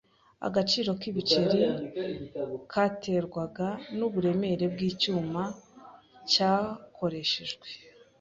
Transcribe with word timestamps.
Agaciro 0.47 0.89
k'ibiceri 0.99 1.61
katerwaga 2.71 3.67
n'uburemere 3.97 4.65
bw'icyuma 4.73 5.43
cyakoreshejwe. 6.31 7.67